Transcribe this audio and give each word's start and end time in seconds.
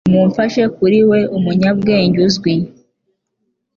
mumfashe 0.11 0.61
kuri 0.77 0.99
we 1.09 1.19
umunyabwenge 1.37 2.19
uzwi 2.27 2.53